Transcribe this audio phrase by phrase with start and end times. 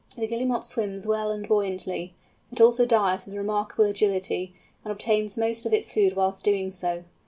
[0.17, 2.15] The Guillemot swims well and buoyantly;
[2.51, 7.03] it also dives with remarkable agility, and obtains most of its food whilst doing so.